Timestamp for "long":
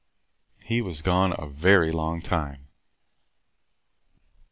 1.91-2.23